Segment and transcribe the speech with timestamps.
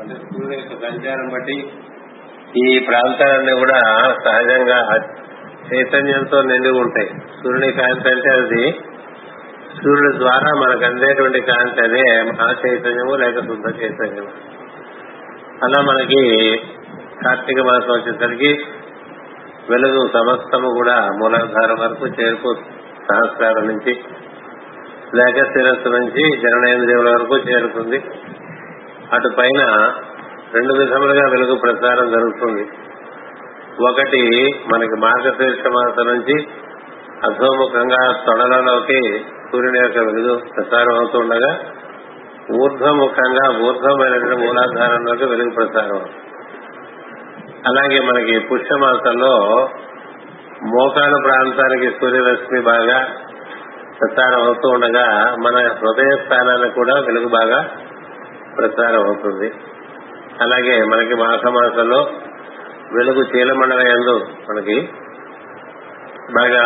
[0.00, 1.56] అంటే సూర్యుడు యొక్క సంచారం బట్టి
[2.62, 3.78] ఈ ప్రాంతాలన్నీ కూడా
[4.24, 4.78] సహజంగా
[5.68, 7.08] చైతన్యంతో నిండి ఉంటాయి.
[7.42, 8.62] సూర్యుని కాంతి అంటే అది
[9.78, 14.30] సూర్యుడి ద్వారా మనకు అందేటువంటి కాంతి అదే మహా చైతన్యము లేక శుద్ధ చైతన్యము.
[15.64, 16.20] అలా మనకి
[17.24, 18.50] కార్తీక మాసం వచ్చేసరికి
[19.70, 22.50] వెలుగు సమస్తము కూడా మూలాధారం వరకు చేరుకు
[23.08, 23.92] సహస్రాల నుంచి
[25.14, 27.98] లేక శిరస్సు నుంచి జననేంద్రియుల వరకు చేరుతుంది
[29.14, 29.60] అటు పైన
[30.54, 32.64] రెండు విధములుగా వెలుగు ప్రసారం జరుగుతుంది.
[33.84, 34.20] ఒకటి
[34.72, 36.36] మనకి మార్గశీర్ష మాసం నుంచి
[37.24, 39.00] అధోముఖంగా తొడలలోకి
[39.50, 41.50] సూర్యుని యొక్క వెలుగు ప్రసారం అవుతుండగా
[42.62, 46.00] ఊర్ధ్వముఖంగా ఊర్ధ్వమైనటువంటి మూలాధారంలోకి వెలుగు ప్రసారం
[47.66, 49.34] అలాగే మనకి పుష్యమాసంలో
[50.74, 52.98] మోకాలు ప్రాంతానికి సూర్యరశ్మి బాగా
[53.98, 55.06] ప్రసారం అవుతూ ఉండగా
[55.38, 57.60] మన హృదయ స్థానానికి కూడా వెలుగు బాగా
[58.56, 59.48] ప్రచారం అవుతుంది
[60.42, 62.00] అలాగే మనకి మాసమాసంలో
[62.92, 64.14] వెలుగు చీలమండల ఎందు
[64.48, 64.76] మనకి
[66.32, 66.62] బాగా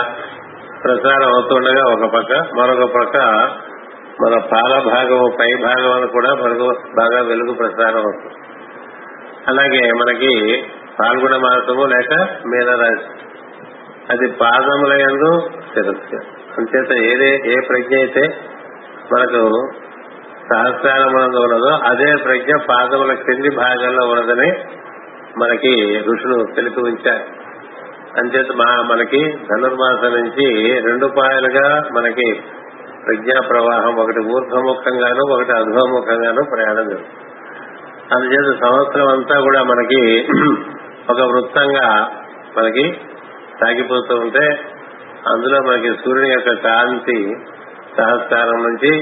[0.82, 3.16] ప్రచారం అవుతుండగా ఒక పక్క మరొక పక్క
[4.22, 8.34] మన పాల భాగం పై భాగం కూడా మనకు బాగా వెలుగు ప్రసారం అవుతుంది
[9.48, 10.32] అలాగే మనకి
[11.00, 12.12] పాల్గొన మాసము లేక
[12.46, 13.06] మీనరాశి.
[14.10, 15.30] అది పాదముల ఎందు
[15.74, 16.18] శిరస్సు
[16.58, 18.24] అంచేత ఏదే ఏ ప్రజ్ఞ అయితే
[19.12, 19.42] మనకు
[20.52, 24.50] సహస్రారమునందు ఉన్నదో అదే ప్రజ్ఞ పాదముల కింది భాగంలో ఉన్నదని
[25.38, 25.72] మనకి
[26.12, 27.24] ఋషులు తెలిపి ఉంచారు.
[28.20, 30.46] అంచేత మా మనకి ధనుర్మాస నుంచి
[30.80, 32.28] రెండు పాయలుగా మనకి
[33.04, 37.24] ప్రజ్ఞా ప్రవాహం ఒకటి ఊర్ధముఖంగాను ఒకటి అధోముఖంగాను ప్రయాణం జరుగుతుంది.
[38.14, 40.00] అందుచేత సంవత్సరం అంతా కూడా మనకి
[41.10, 41.86] ఒక వృత్తంగా
[42.56, 42.84] మనకి
[43.60, 44.44] సాగిపోతూ ఉంటే
[45.28, 47.18] అందులో మనకి సూర్యుని యొక్క కాంతి
[47.96, 48.92] సహస్కారం నుంచి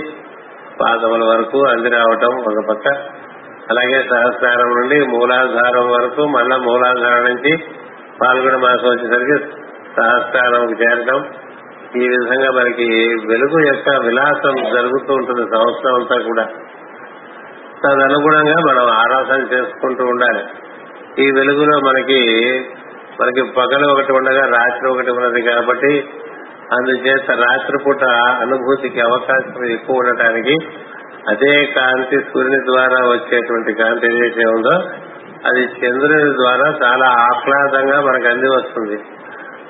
[0.80, 2.88] పాదముల వరకు అంది రావటం ఒక పక్క.
[3.70, 7.56] అలాగే సహస్రారం నుండి మూలాధారం వరకు మళ్ళా మూలాధారం నుంచి
[8.22, 9.44] పాల్గొన మాసం వచ్చేసరికి
[9.96, 11.28] సహస్రారంకి చేరడం
[11.96, 12.86] ఈ విధంగా మనకి
[13.26, 16.42] వెలుగు యొక్క విలాసం జరుగుతూ ఉంటుంది సంవత్సరం అంతా కూడా.
[17.84, 20.44] తదనుగుణంగా మనం ఆరాధన చేసుకుంటూ ఉండాలి.
[21.22, 22.20] ఈ వెలుగులో మనకి
[23.20, 26.08] మనకి పగలు ఒకటి ఉండగా రాత్రి ఒకటి ఉన్నది కాబట్టి
[26.72, 28.04] అందుచేత రాత్రిపూట
[28.40, 30.54] అనుభూతికి అవకాశం ఎక్కువ ఉండటానికి
[31.26, 34.74] అదే కాంతి సూర్యుని ద్వారా వచ్చేటువంటి కాంతి ఏదైతే ఉందో
[35.46, 38.96] అది చంద్రుని ద్వారా చాలా ఆహ్లాదంగా మనకు అంది వస్తుంది.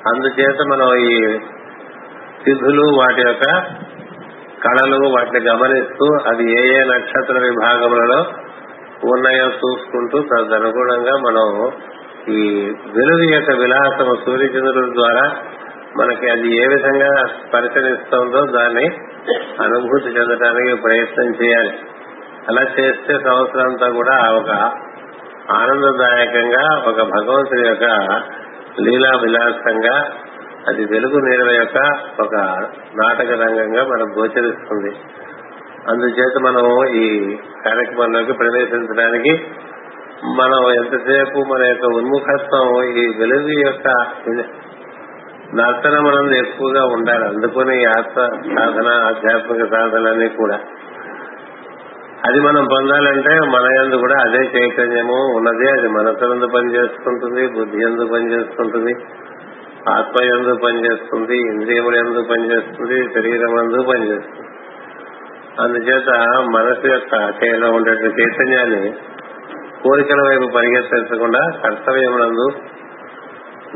[0.09, 1.39] అందుచేత మనం ఈ
[2.45, 3.45] తిథులు వాటి యొక్క
[4.67, 8.27] కళలు వాటిని గమనిస్తూ అది ఏ ఏ నక్షత్ర విభాగములలో
[9.11, 11.73] ఉన్నాయో చూసుకుంటూ తదనుగుణంగా మనం
[12.29, 12.43] ఈ
[12.95, 15.27] వెలుగు యొక్క విలాసము సూర్యచంద్రుల ద్వారా
[15.99, 17.11] మనకి అది ఏ విధంగా
[17.55, 18.87] పరిశీలిస్తుందో దాన్ని
[19.63, 21.75] అనుభూతి చెందడానికి ప్రయత్నం చేయాలి.
[22.49, 24.51] అలా చేస్తే సంవత్సరంతో కూడా ఒక
[25.53, 27.87] ఆనందదాయకంగా ఒక భగవంతుని యొక్క
[28.81, 29.97] లీలా విలాసంగా
[30.69, 31.79] అది వెలుగు నేల యొక్క
[32.21, 32.35] ఒక
[33.01, 34.93] నాటక రంగంగా మనం గోచరిస్తుంది.
[35.89, 36.65] అందుచేత మనం
[36.95, 39.35] ఈ కార్యక్రమంలోకి ప్రవేశించడానికి
[40.25, 43.89] మనం ఎంతసేపు మన యొక్క ఉన్ముఖత్వం ఈ వెలుగు యొక్క
[45.55, 47.25] నర్తనమనందు ఎక్కువగా ఉండాలి.
[47.25, 48.21] అందుకని ఆత్మ
[48.59, 50.61] సాధన ఆధ్యాత్మిక సాధనలన్నీ కూడా.
[52.27, 55.71] అది మనం పొందాలంటే మన ఎందు కూడా అదే చైతన్యము ఉన్నది.
[55.71, 58.95] అది మనసులందు పనిచేస్తుంటుంది బుద్ధి ఎందు పనిచేస్తుంటుంది
[59.89, 64.49] ఆత్మ ఎందు పనిచేస్తుంది ఇంద్రియముల ఎందు పనిచేస్తుంది శరీరం ఎందు పనిచేస్తుంది.
[65.61, 68.93] అందుచేత మనసు యొక్క చేయలో ఉండే చైతన్యాన్ని
[69.83, 72.76] కోరికల వైపు పరిగెత్తించకుండా కర్తవ్యమునందు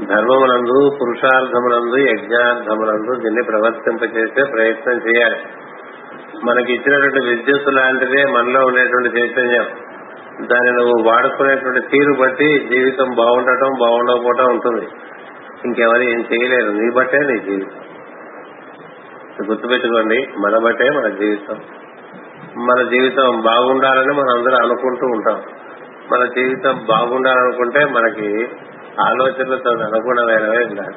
[0.05, 5.37] ధర్మమునందు పురుషార్థమునందు యజ్ఞార్థమునందు దీన్ని ప్రవర్తింపచేసే ప్రయత్నం చేయాలి.
[6.45, 9.67] మనకి ఇచ్చినటువంటి విద్యుత్ లాంటిదే మనలో ఉండేటువంటి చైతన్యం.
[10.47, 14.89] దాన్ని నువ్వు వాడుకునేటువంటి తీరు బట్టి జీవితం బాగుండటం బాగుండకపోవటం ఉంటుంది.
[15.65, 16.71] ఇంకెవరు ఏం చేయలేరు.
[16.71, 17.71] నీ బట్టే నీ జీవితం.
[19.51, 20.29] గుర్తుపెట్టుకోండి.
[20.39, 21.57] మన బట్టే మన జీవితం.
[22.57, 25.43] మన జీవితం బాగుండాలని మనం అందరూ అనుకుంటూ ఉంటాం.
[26.13, 28.49] మన జీవితం బాగుండాలనుకుంటే మనకి
[29.07, 30.97] ఆలోచనలతో అనుగుణమైనవే ఉండాలి.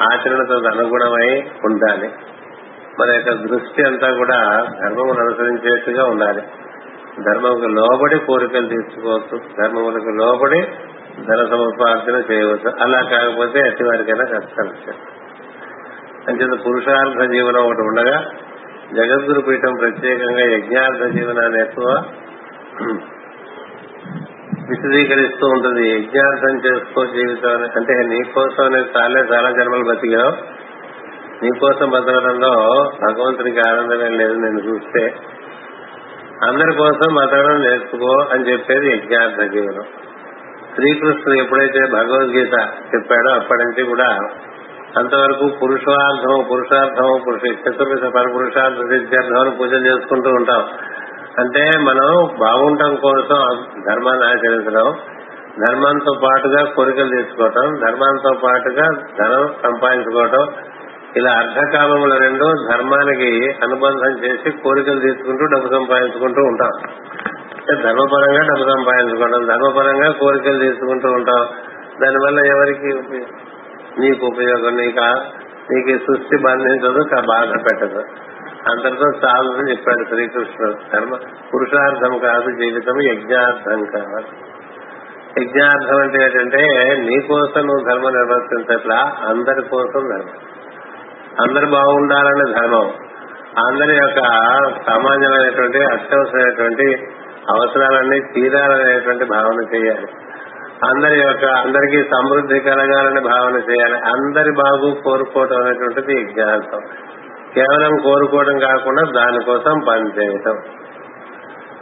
[0.00, 2.10] ఆచరణతో అనుగుణమై ఉండాలి.
[3.00, 6.42] మన యొక్క దృష్టి అంతా కూడా ధర్మమును అనుసరించేట్టుగా ఉండాలి.
[7.20, 9.38] ధర్మముకు లోబడి కోరికలు తీర్చుకోవచ్చు.
[9.62, 10.60] ధర్మములకు లోబడి
[11.26, 12.72] ధన సముపార్జన చేయవచ్చు.
[12.82, 14.94] అలా కాకపోతే అతి వారికైనా కష్టం.
[16.28, 18.24] అంచేత పురుషార్థ జీవనం ఒకటి ఉండగా
[18.92, 22.02] జగద్గురు పీఠం ప్రత్యేకంగా యజ్ఞార్థ జీవనాన్ని ఎక్కువ
[24.68, 25.90] విశదీకరిస్తూ ఉంటుంది.
[25.90, 30.32] యజ్ఞార్థం చేసుకో జీవితం అంటే నీకోసం నేను చాలే చాలా జన్మలు బతికావు
[31.44, 32.52] నీకోసం బతకడంలో
[33.02, 35.14] భగవంతునికి ఆనందమే లేదు నేను చూస్తే.
[36.48, 39.84] అందరి కోసం బతకడం నేర్చుకో అని చెప్పేది యజ్ఞార్థ జీవనం.
[40.74, 42.54] శ్రీకృష్ణుడు ఎప్పుడైతే భగవద్గీత
[42.94, 44.08] చెప్పాడో అప్పటి నుంచి కూడా
[44.98, 50.64] అంతవరకు పురుషార్థం పురుషార్థం పురుష చతుర్విధ పరపురుషార్థ సిద్ధార్థం అని పూజలు చేసుకుంటూ ఉంటాం.
[51.38, 54.94] అంటే మనం బాగుండటం కోసం ధర్మాన్ని ఆచరించడం
[55.66, 58.86] ధర్మంతో పాటుగా కోరికలు తీసుకోవటం ధర్మంతో పాటుగా
[59.18, 60.46] ధనం సంపాదించుకోవటం
[61.16, 66.72] ఇలా అర్ధకాలంలో రెండు ధర్మానికి అనుబంధం చేసి కోరికలు తీసుకుంటూ డబ్బు సంపాదించుకుంటూ ఉంటాం.
[67.58, 71.46] అంటే ధర్మపరంగా డబ్బు సంపాదించుకోవడం ధర్మపరంగా కోరికలు తీసుకుంటూ ఉంటాం.
[72.02, 73.06] దానివల్ల ఎవరికి
[74.00, 75.20] నీకు ఉపయోగం నీకు
[75.72, 78.04] నీకు సృష్టి బంధించదు బాధ పెట్టదు.
[78.70, 80.74] అంతటితో చాలు అని చెప్పాడు శ్రీకృష్ణుడు.
[80.92, 81.16] కర్మ
[81.54, 84.54] పురుషార్థం కాదు జీవితం యజ్ఞార్థం కాదు.
[85.40, 86.66] యజ్ఞార్థం అంటే ఏంటంటే
[87.00, 90.34] నీ కోసం నువ్వు ధర్మం నిర్వర్తించట్లా అందరి కోసం ధర్మం.
[91.40, 92.94] అందరు బాగుండాలనే ధర్మం.
[93.66, 94.20] అందరి యొక్క
[94.86, 96.96] సామాన్యమైనటువంటి అత్యవసరమైనటువంటి
[97.50, 100.08] అవసరాలన్నీ తీరాలనేటువంటి భావన చేయాలి.
[100.84, 103.98] అందరి యొక్క అందరికీ సమృద్ధి కలగాలని భావన చేయాలి.
[103.98, 106.80] అందరి బాగు కోరుకోవటం అనేటువంటిది యజ్ఞార్థం.
[107.54, 110.58] కేవలం కోరుకోవడం కాకుండా దానికోసం పనిచేయటం.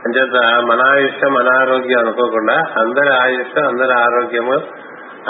[0.06, 4.52] అంచేత మన ఆయుష్యం మన ఆరోగ్యం అనుకోకుండా అందరి ఆయుష్యం అందరి ఆరోగ్యము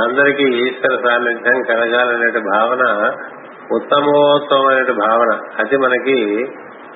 [0.04, 2.84] అందరికీ ఈశ్వర సాన్నిధ్యం కలగాలనే భావన
[3.72, 6.46] ఉత్తమోత్తమైన భావన అది మనకి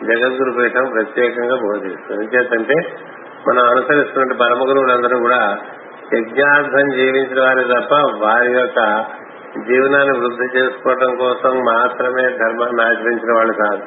[0.05, 2.25] జగద్గురు పీఠం ప్రత్యేకంగా బోధిస్తుంది.
[2.25, 2.75] ఎందుచేతంటే
[3.49, 5.59] మనం అనుసరిస్తున్న పరమ గురువులందరూ కూడా
[6.15, 9.05] యజ్ఞార్థం జీవించిన వారే తప్ప వారి యొక్క
[9.65, 13.83] జీవనాన్ని వృద్ధి చేసుకోవడం కోసం మాత్రమే ధర్మాన్ని ఆచరించిన వాళ్ళు కాదు.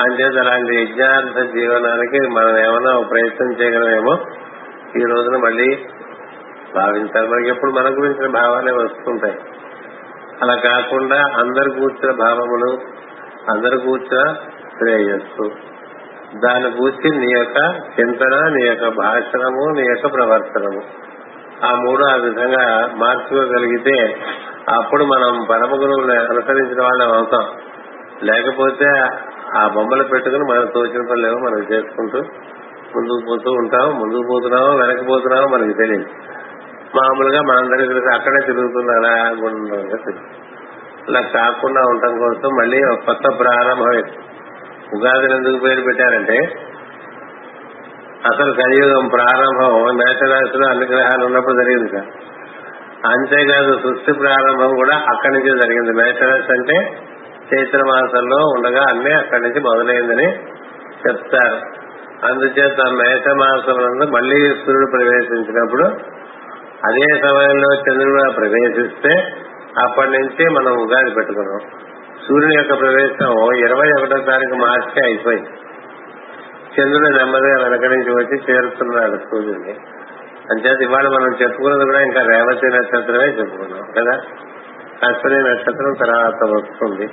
[0.00, 4.18] అంచేత అలాంటి యజ్ఞార్థ జీవనానికి మనం ఏమైనా ప్రయత్నం చేయగలమేమో
[4.96, 5.84] ఈ రోజున మళ్ళీ
[6.74, 7.28] భావించాలి.
[7.28, 9.38] మనకి ఎప్పుడు మన గురించిన భావాలే వస్తుంటాయి.
[10.42, 12.78] అలా కాకుండా అందరు కూర్చున్న భావములు
[13.50, 14.34] అందరు కూర్చున్న
[14.78, 15.50] శ్రేయస్సు.
[16.46, 20.82] దాని కూర్చి నీ యొక్క చింతన నీ యొక్క భాషణము నీ యొక్క ప్రవర్తనము.
[21.66, 24.16] ఆ మూడు ఆ విధంగా మార్చుకోగలిగితే
[24.68, 27.44] అప్పుడు మనం పరమ గురువుని అనుసరించిన వాళ్ళం అవుతాం.
[28.22, 28.86] లేకపోతే
[29.58, 32.18] ఆ బొమ్మలు పెట్టుకుని మనం తోచిన పనులేమో మనం చేసుకుంటూ
[32.96, 36.04] ముందుకు పోతూ ఉంటాం ముందుకు పోతున్నామో వెనక్కి పోతున్నామో మనకి తెలియదు.
[36.96, 40.42] మామూలుగా మనందరికీ తెలిసి అక్కడే తిరుగుతున్నారా గుండ్రంగా తిరుగు.
[41.08, 44.02] ఇలా కాకుండా ఉండటం కోసం మళ్ళీ ఒక కొత్త ప్రారంభం
[44.94, 46.36] ఉగాదిని ఎందుకు పేరు పెట్టారంటే
[48.26, 52.31] అసలు కలియుగం ప్రారంభం మేషరాశిలో అన్ని గ్రహాలు ఉన్నప్పుడు జరిగింది సార్.
[53.06, 55.92] అంతేకాదు సృష్టి ప్రారంభం కూడా అక్కడి నుంచే జరిగింది.
[55.92, 56.98] మేషరాశి అంటే
[57.54, 60.34] చైత్ర మాసంలో ఉండగా అన్ని అక్కడి నుంచి మొదలైందని
[61.06, 61.56] చెప్తారు.
[62.26, 65.84] అందుచేత మేషమాసం మళ్ళీ సూర్యుడు ప్రవేశించినప్పుడు
[66.84, 69.32] అదే సమయంలో చంద్రుడు కూడా ప్రవేశిస్తే
[69.82, 71.60] అప్పటి నుంచి మనం ఉగాది పెట్టుకున్నాం.
[72.28, 75.48] సూర్యుని యొక్క ప్రవేశం ఇరవై ఒకటో తారీఖు మార్చి అయిపోయింది.
[76.80, 79.74] చంద్రుడు నెమ్మదిగా వెనక నుంచి వచ్చి చేరుతున్నాడు సూర్యుడిని.
[80.50, 84.20] అంచేత ఇవాళ మనం చెప్పుకున్నది కూడా ఇంకా రేవతి నక్షత్రమే చెప్పుకున్నాం కదా?
[85.08, 87.10] అశ్విని నక్షత్రం తర్వాత వస్తుంది.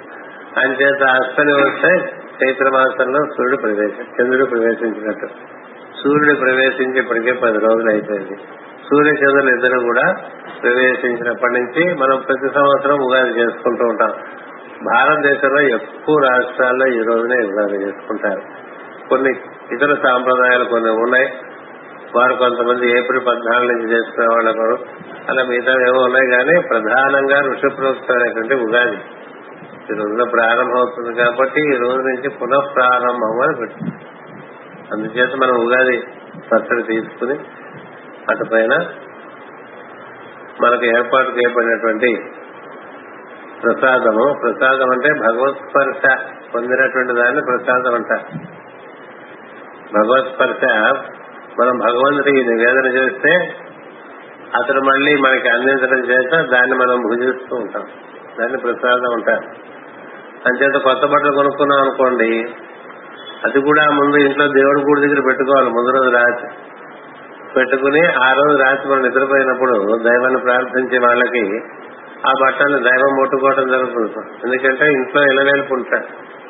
[0.60, 5.28] అంచేత అశ్విని వస్తే చైత్ర మాసంలో సూర్యుడు ప్రవేశం చంద్రుడు ప్రవేశించినట్టు.
[6.04, 8.36] సూర్యుడు ప్రవేశించి ఇప్పటికే పది రోజులు అయిపోయింది.
[8.90, 10.14] సూర్య చంద్రులు ఇద్దరు కూడా
[10.64, 14.14] ప్రవేశించినప్పటి నుంచి మనం ప్రతి సంవత్సరం ఉగాది చేసుకుంటూ ఉంటాం.
[14.84, 18.42] భారతదేశంలో ఎక్కువ రాష్ట్రాల్లో ఈ రోజునే ఉగాది చేసుకుంటారు.
[19.10, 19.30] కొన్ని
[19.75, 21.30] ఇతర సాంప్రదాయాలు కొన్ని ఉన్నాయి.
[22.16, 24.75] వారు కొంతమంది ఏప్రిల్ పద్నాలుగు నుంచి చేసుకునే వాళ్ళు ఒకరు
[25.30, 28.98] అలా మిగతా ఏమో ఉన్నాయి కానీ ప్రధానంగా ఋషిప్రోక్తమైనటువంటి ఉగాది.
[29.92, 33.92] ఈ రోజున ప్రారంభం అవుతుంది కాబట్టి ఈ రోజు నుంచి పునః ప్రారంభం అని పెట్టారు.
[34.94, 35.98] అందుచేత మనం ఉగాది
[36.51, 37.36] పచ్చడి తీసుకుని
[38.30, 38.74] అటు పైన
[40.62, 42.12] మనకు ఏర్పాటు చేయబడినటువంటి
[43.63, 44.25] ప్రసాదము.
[44.42, 46.18] ప్రసాదం అంటే భగవత్ స్పర్శ
[46.56, 48.25] పొందినటువంటి దాన్ని ప్రసాదం అంటారు.
[49.94, 50.63] భగవత్ స్పర్శ
[51.60, 53.56] మనం భగవంతుడికి నివేదన చేస్తే
[54.56, 57.88] అతను మళ్ళీ మనకి అందించడం చేత దాన్ని మనం భుజిస్తూ ఉంటాం.
[58.39, 59.44] దాన్ని ప్రసాదం అంటారు.
[60.46, 62.50] అంచేత కొత్త బట్టలు కొనుక్కున్నాం అనుకోండి
[63.46, 66.50] అది కూడా ముందు ఇంట్లో దేవుడి గుడి దగ్గర పెట్టుకోవాలి ముందు రోజు రాత్రి.
[67.56, 71.62] పెట్టుకుని ఆ రోజు రాత్రి మనం నిద్రపోయినప్పుడు దైవాన్ని ప్రార్థించే వాళ్ళకి
[72.27, 74.27] ఆ బట్టల్ని దైవం ముట్టుకోవడం జరుగుతుంది.
[74.44, 76.03] ఎందుకంటే ఇంట్లో ఇళ్ళవేలుపు ఉంటారు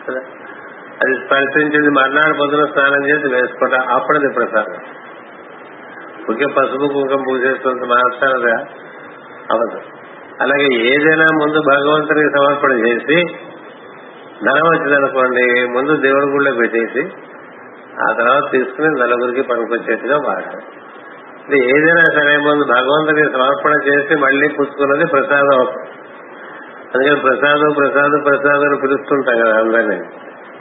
[0.09, 0.21] కదా.
[0.99, 4.77] అది స్పర్శించింది మర్నాడు పొద్దున స్నానం చేసి వేసుకోవటం అప్పుడు ప్రసాదం.
[6.29, 8.55] ఒకే పసుపు కుంకం పూజేస్తున్నంత మాత్రాలుగా
[9.51, 9.79] అవదు.
[10.41, 13.33] అలాగే ఏదైనా ముందు భగవంతునికి సమర్పణ చేసి
[14.45, 17.09] ధనం వచ్చిందనుకోండి ముందు దేవుడి గుళ్ళో పెట్టేసి
[18.09, 20.63] ఆ తర్వాత తీసుకుని నలుగురికి పనికొచ్చేట్టుగా వాడాలి.
[21.47, 25.59] ఇది ఏదైనా సరే ముందు భగవంతునికి సమర్పణ చేసి మళ్ళీ పుచ్చుకున్నది ప్రసాదం.
[25.59, 25.89] అవుతుంది
[26.95, 29.99] అందుకని ప్రసాదం ప్రసాదం ప్రసాదం అని పిలుస్తుంటాం కదా అందరినీ.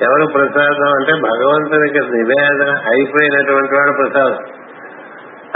[0.02, 4.36] ఎవరు ప్రసాదం అంటే భగవంతునికి నివేదన అయిపోయినటువంటి వాడు ప్రసాదం.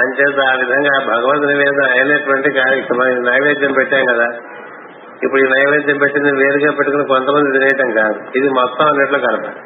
[0.01, 4.29] అంచేత ఆ విధంగా భగవంతు నివేదన అయినటువంటి కార్యక్రమం నైవేద్యం పెట్టాం కదా.
[5.23, 8.39] ఇప్పుడు ఈ నైవేద్యం పెట్టింది వేరుగా పెట్టుకుని కొంతమంది తినేయటం కాదు.
[8.39, 9.61] ఇది మొత్తం అన్నట్లు కలపాలి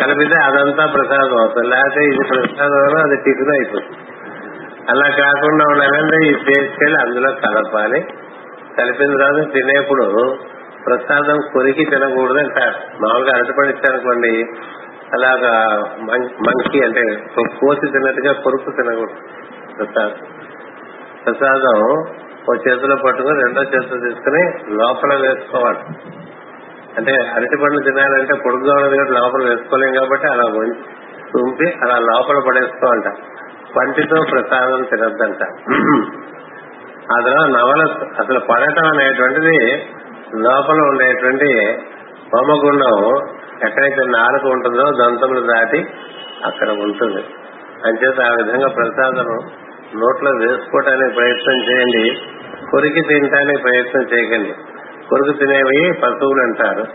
[0.00, 1.68] కలిపితే అదంతా ప్రసాదం అవుతుంది.
[1.68, 3.96] లేకపోతే ఇది ప్రసాదం అది టిఫిన్ అయిపోతుంది.
[4.90, 8.00] అలా కాకుండా ఉండాలంటే ఈ తీసుకెళ్ళి అందులో కలపాలి.
[8.78, 10.38] కలిపిన తర్వాత తినేప్పుడు
[10.84, 14.32] ప్రసాదం కొరికి తినకూడదు అంటారు మామూలుగా అరటిపండు ఇచ్చారనుకోండి
[15.16, 15.52] అలాగా
[16.46, 17.04] మంకి అంటే
[17.60, 19.20] కోసి తిన్నట్టుగా కొరుకు తినకూడదు.
[19.78, 20.16] ప్రసాదం
[21.24, 21.78] ప్రసాదం
[22.48, 24.42] ఒక చేతిలో పట్టుకుని రెండో చేతిలో తీసుకుని
[24.80, 25.82] లోపల వేసుకోవాలి.
[26.98, 30.46] అంటే అరటి పండ్లు తినాలంటే పొడుగుగా ఉన్నది కాబట్టి లోపల వేసుకోలేం కాబట్టి అలా
[31.32, 33.10] తుంపి అలా లోపల పడేసుకోవాలంట.
[33.76, 35.42] పంటితో ప్రసాదం తినద్దంట.
[37.14, 37.82] ఆ తర్వాత నవల
[38.22, 39.58] అసలు పడటం అనేటువంటిది
[40.34, 41.78] లోపల ఉండేటువంటి
[42.34, 43.26] హోమగుండం
[43.68, 45.86] ఎక్కడైతే నాలుగు ఉంటుందో దంతములు దాటి
[46.44, 47.24] అక్కడ ఉంటుంది.
[47.84, 49.24] అంచేత ఆ విధంగా ప్రసాదం
[49.94, 52.20] నోట్లో వేసుకోవటానికి ప్రయత్నం చేయండి.
[52.70, 54.54] కొరికి తినటానికి ప్రయత్నం చేయకండి.
[55.08, 56.86] కొరికి తినేవి పశువులు అంటారు.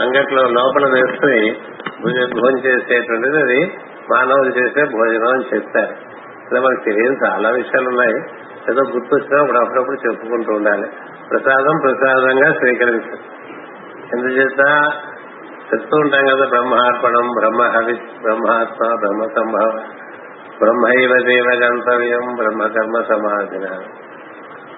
[0.00, 1.56] అంగట్లో లోపల వేసుకుని
[2.02, 3.72] భోజనం చేసేటువంటిది అది
[4.10, 5.94] మానవులు చేసే భోజనం అని చెప్తారు.
[6.52, 8.14] ఇలా మనకు తెలియదు చాలా విషయాలు ఉన్నాయి.
[8.70, 10.86] ఏదో గుర్తొచ్చినా ఇప్పుడు అప్పుడప్పుడు చెప్పుకుంటూ ఉండాలి.
[11.30, 13.20] ప్రసాదం ప్రసాదంగా స్వీకరించాలి
[14.12, 14.62] ఎందుచేత
[15.74, 19.82] చెప్తూ ఉంటాం కదా బ్రహ్మార్పణం బ్రహ్మ హవి బ్రహ్మాత్మ బ్రహ్మ సంభవ
[20.58, 23.66] బ్రహ్మైవ దేవ గంతవ్యం బ్రహ్మకర్మ సమాధిన.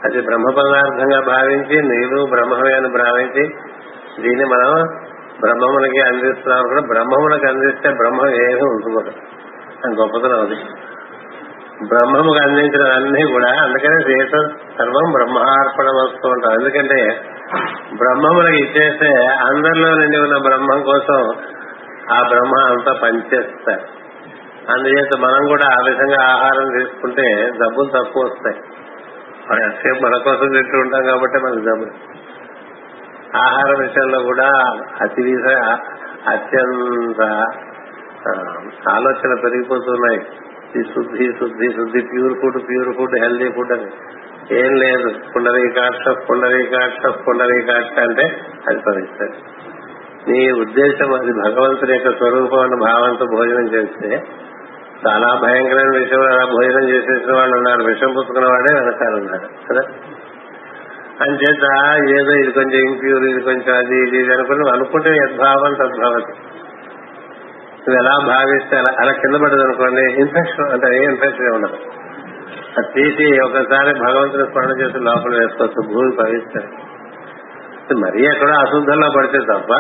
[0.05, 3.45] అది బ్రహ్మ పదార్థంగా భావించి నీరు బ్రహ్మమే అని భావించి
[4.23, 4.73] దీన్ని మనం
[5.41, 9.13] బ్రహ్మమునికి అందిస్తున్నాం కూడా బ్రహ్మమునికి అందిస్తే బ్రహ్మం ఏమీ ఉంటుంది
[9.85, 10.59] అని గొప్పతనం అది.
[11.85, 17.21] బ్రహ్మముకు అందించిన అన్ని కూడా అందుకనే దేశం సర్వం బ్రహ్మార్పణం వస్తూ ఉంటాం ఎందుకంటే
[17.97, 21.35] బ్రహ్మములకు ఇచ్చేస్తే అందరిలో నిండి ఉన్న బ్రహ్మం కోసం
[22.13, 23.81] ఆ బ్రహ్మ అంతా పనిచేస్తారు
[24.73, 28.57] అందుచేత మనం కూడా ఆ విధంగా ఆహారం తీసుకుంటే డబ్బులు తక్కువ వస్తాయి.
[29.51, 31.91] మనం ఎంతసేపు మన కోసం తింటూ ఉంటాం కాబట్టి మనకు డబ్బులు
[33.37, 34.49] ఆహార విషయంలో కూడా
[35.01, 35.43] అతి
[36.27, 37.23] అత్యంత
[38.89, 40.27] ఆలోచన పెరిగిపోతున్నాయి.
[40.67, 43.87] ఈ శుద్ధి శుద్ధి శుద్ధి pure food pure food healthy food అని.
[44.59, 46.65] ఏం లేదు పుండరీకాక్ష పుండరీ
[47.61, 48.23] కాక్ష అంటే
[48.69, 49.33] అది పరిస్థితి.
[50.31, 54.09] నీ ఉద్దేశం అది భగవంతుని యొక్క స్వరూపం అన్న భావంతో భోజనం చేస్తే
[55.09, 56.21] చాలా భయంకరమైన విషయం.
[56.21, 57.83] అలా భోజనం చేసేసిన వాళ్ళు ఉన్నారు.
[57.83, 59.81] విషం పుచ్చుకున్న వాడే వెనకాలన్నారు కదా?
[61.21, 61.65] అంచేత
[62.21, 66.33] ఏదో ఇది కొంచెం ఇంప్యూర్ ఇది కొంచెం అది ఇది ఇది అనుకుని అనుకుంటే యద్భావం తద్భావతి.
[67.89, 71.79] నువ్వు ఎలా భావిస్తే అలా అలా కింద పడదు అనుకోండి ఇన్ఫెక్షన్ అంటే ఏ ఇన్ఫెక్షన్ ఉండదు.
[72.79, 76.87] అది తీసి ఒకసారి భగవంతుని స్మరణ చేసి లోపల వేసుకోవచ్చు భూమి పవిస్తారు
[77.99, 79.73] మరీ ఎక్కడో అశుద్ధంలో పడితే తప్ప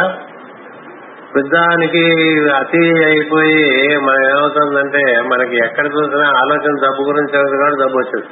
[1.36, 2.04] పెద్దానికి
[2.50, 8.28] అతి అయిపోయి మనం ఏమవుతుందంటే మనకి ఎక్కడ చూసినా ఆలోచన డబ్బు గురించి కూడా డబ్బు వచ్చేది.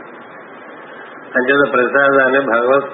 [1.36, 2.90] అంచేత ప్రసాదాన్ని భగవత్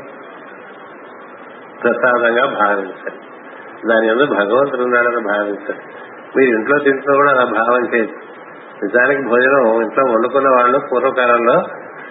[1.82, 3.20] ప్రసాదంగా భావించాలి.
[3.90, 5.82] దాని ఎందుకు భగవంతుడు ఉన్నాడని భావించాలి.
[6.36, 8.14] మీరు ఇంట్లో తింటున్నా కూడా అలా భావం చేయదు.
[8.82, 11.56] నిజానికి భోజనం ఇంట్లో వండుకున్న వాళ్ళు పూర్వకాలంలో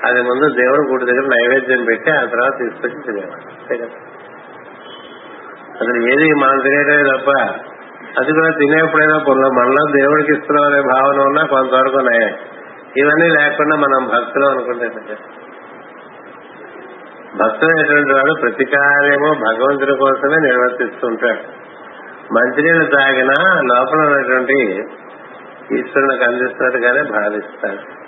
[0.04, 3.98] అది ముందు దేవుడి గుడి దగ్గర నైవేద్యం పెట్టి ఆ తర్వాత తీసుకొచ్చి తినేవాళ్ళు అంతే కదా?
[5.76, 7.30] అసలు ఏది మనం తినేటమే తప్ప
[8.20, 12.34] అది కూడా తినేప్పుడైనా పొలం మనలో దేవుడికి ఇస్తున్నాం అనే భావన ఉన్నా కొంతవరకు నయం
[12.98, 14.88] ఇవన్నీ లేకుండా మనం భక్తులు అనుకుంటే
[17.40, 21.42] భక్తుడైనటువంటి వాడు ప్రతి కార్యము భగవంతుడి కోసమే నిర్వర్తిస్తుంటాడు.
[22.32, 24.84] మంచినీళ్ళు తాగినా లోపల ఉన్నటువంటి
[25.80, 28.00] ఈశ్వరునికి అందిస్తున్నట్టుగానే భావిస్తాడు.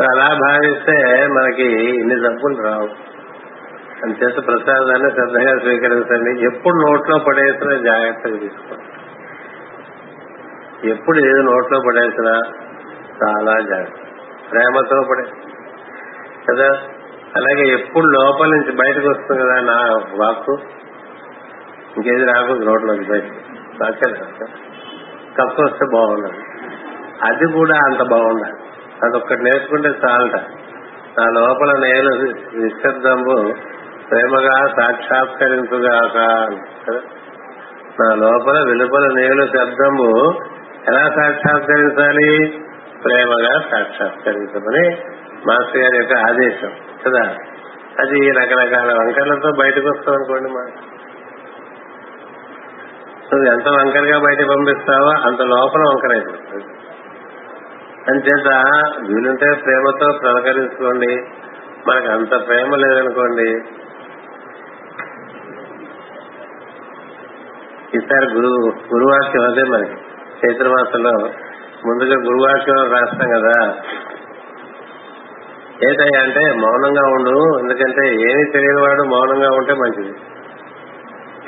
[0.00, 3.10] మరి అలా భావిస్తే మనకి ఇన్ని జబ్బులు రావు.
[4.04, 6.44] అంచేత ప్రసాదాన్ని శ్రద్ధగా స్వీకరించండి.
[6.44, 8.84] ఎప్పుడు నోట్లో పడేసినా జాగ్రత్తగా తీసుకోండి.
[10.90, 12.32] ఎప్పుడు ఏది నోట్లో పడేసినా
[13.24, 13.94] చాలా జాగ్రత్త.
[14.52, 15.22] ప్రేమతో పడే.
[16.50, 16.78] కదా?
[17.36, 20.58] అలాగే ఎప్పుడు లోపల నుంచి బయటకు వస్తుంది కదా నా వాక్కు.
[21.96, 23.39] ఇంకేది రాకూడదు నోట్లోకి బయటకు.
[25.38, 26.32] కప్పు వస్తే బాగుండదు.
[27.24, 28.54] అది కూడా అంత బాగుండాలి
[29.06, 30.36] అదొక్కటి నేర్చుకుంటే చాలట.
[31.18, 32.10] నా లోపల నేను
[32.60, 33.54] నిశ్శబ్దంబు
[34.10, 36.16] ప్రేమగా సాక్షాత్కరించుగాక
[38.00, 40.30] నా లోపల వెలుపల నేను శబ్దము
[40.88, 42.58] ఎలా సాక్షాత్కరించాలి?
[43.04, 44.90] ప్రేమగా సాక్షాత్కరించమని
[45.46, 46.70] మాస్టర్ గారి యొక్క ఆదేశం.
[47.06, 47.34] కదా?
[48.00, 50.89] అది రకరకాల వంకర్లతో బయటకు వస్తాం అనుకోండి మా
[53.32, 56.64] నువ్వు ఎంత వంకరగా బయట పంపిస్తావో అంత లోపల వంకర అయిపోతుంది
[58.08, 58.62] అంచేత
[59.06, 61.22] వీలుంటే ప్రేమతో ప్రలకరించుకోండి
[61.88, 63.48] మనకు అంత ప్రేమ లేదనుకోండి.
[67.94, 69.92] ఈ ఈసారి గురు గురువాక్యం అదే మనకి
[70.42, 71.10] చైత్రమాసంలో
[71.86, 73.74] ముందుగా గురువాక్యం రాస్తాం కదా.
[75.88, 77.58] ఏదయ్యా అంటే మౌనంగా ఉండు.
[77.58, 80.18] ఎందుకంటే ఏమీ తెలియని వాడు మౌనంగా ఉంటే మంచిది.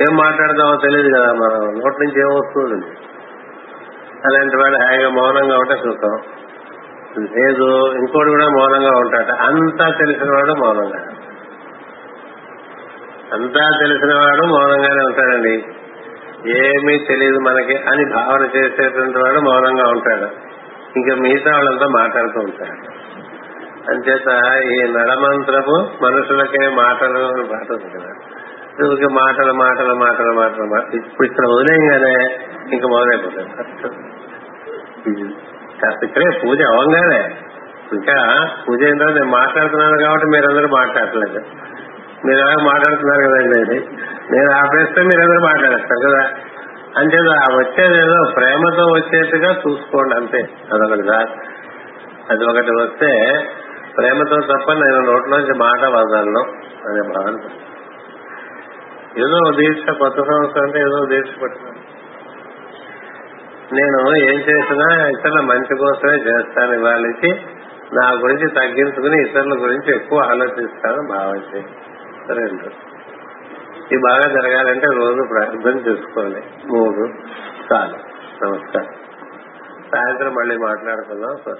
[0.02, 1.61] ఏం మాట్లాడదామో తెలియదు కదా మనం.
[1.61, 2.87] నోటి నుంచి ఏం వస్తుంది?
[4.25, 6.21] అలాంటి వాడు హాయిగా మౌనంగా ఉంటే సుఖం
[7.23, 10.99] లేదు ఇంకోటి కూడా మౌనంగా ఉంటాట అంతా తెలిసిన వాడు మౌనంగా.
[13.32, 15.64] అంతా తెలిసిన వాడు మౌనంగానే ఉంటాడండి.
[16.66, 20.52] ఏమీ తెలియదు మనకి అని భావన చేసేటువంటి వాడు మౌనంగా ఉంటాడు.
[20.97, 22.92] ఇంకా మిగతా వాళ్ళంతా మాట్లాడుతూ ఉంటాడు
[23.90, 28.32] అంచేత ఈ నడమంత్రము మనుషులకే మాటలు అని పాట ఉంది కదా.
[28.81, 30.97] ఊరికే మాటలు మాటలు మాటలు మాటలు మాటలు.
[30.97, 32.14] ఇప్పుడు ఇక్కడ వదిలేయంగానే
[32.73, 33.41] ఇంకా మొదలైపోతుంది
[36.07, 37.21] ఇక్కడే పూజ అవంగానే
[37.93, 38.17] ఇంకా
[38.69, 41.41] పూజ అయిన తర్వాత నేను మాట్లాడుతున్నాను కాబట్టి మీరందరూ మాట్లాడట్లేదు.
[42.26, 43.79] మీరు ఎలా మాట్లాడుతున్నారు కదండి అది
[44.31, 46.23] నేను ఆపేస్తే మీరందరూ మాట్లాడేస్తారు కదా.
[46.97, 50.41] అంటే ఆ వచ్చేది ఏదో ప్రేమతో వచ్చేట్టుగా చూసుకోండి అంతే.
[50.73, 51.31] అదొకటి సార్
[52.31, 53.11] అది ఒకటి వస్తే
[53.99, 56.43] ప్రేమతో తప్ప నేను నోట్లోంచి మాట వదలను.
[56.88, 57.37] అనే భావన.
[59.19, 61.83] ఏదో దీక్ష కొత్త సంవత్సరం అంటే ఏదో దీక్ష పట్టినాను
[63.73, 67.04] నేను ఏం చేసినా ఇతరుల మంచి కోసమే చేస్తాను ఇవాళ
[67.92, 71.64] నా గురించి తగ్గించుకుని ఇతరుల గురించి ఎక్కువ ఆలోచిస్తాను భావించి
[72.35, 72.92] రెండు
[73.83, 76.42] ఇది బాగా జరగాలంటే రోజు ప్రార్థన చేసుకోవాలి.
[76.66, 77.00] మూడు.
[77.73, 77.97] చాలు.
[78.45, 78.88] నమస్కారం.
[79.95, 81.57] సాయంత్రం మళ్ళీ మాట్లాడుకుందాం